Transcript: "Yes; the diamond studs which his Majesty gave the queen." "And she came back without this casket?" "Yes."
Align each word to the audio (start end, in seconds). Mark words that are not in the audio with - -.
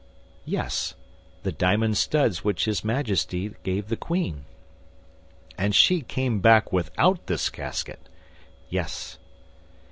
"Yes; 0.45 0.95
the 1.43 1.51
diamond 1.51 1.95
studs 1.95 2.43
which 2.43 2.65
his 2.65 2.83
Majesty 2.83 3.53
gave 3.61 3.87
the 3.87 3.95
queen." 3.95 4.45
"And 5.59 5.75
she 5.75 6.01
came 6.01 6.39
back 6.39 6.73
without 6.73 7.27
this 7.27 7.51
casket?" 7.51 8.09
"Yes." 8.67 9.19